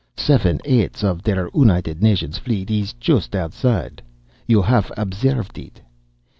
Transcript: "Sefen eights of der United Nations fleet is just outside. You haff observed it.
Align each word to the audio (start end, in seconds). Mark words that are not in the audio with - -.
"Sefen 0.17 0.59
eights 0.65 1.03
of 1.03 1.21
der 1.21 1.47
United 1.53 2.01
Nations 2.01 2.39
fleet 2.39 2.71
is 2.71 2.93
just 2.93 3.35
outside. 3.35 4.01
You 4.47 4.63
haff 4.63 4.91
observed 4.97 5.59
it. 5.59 5.79